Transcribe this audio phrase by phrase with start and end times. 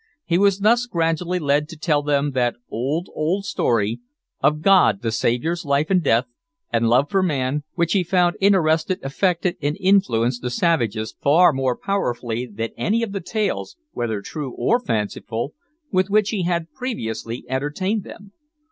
[0.25, 3.99] He was thus gradually led to tell them that "old, old story"
[4.41, 6.25] of God the Saviour's life and death,
[6.73, 11.77] and love for man, which he found interested, affected, and influenced the savages far more
[11.77, 15.53] powerfully than any of the tales, whether true or fanciful,
[15.91, 18.31] with which he had previously entertained them.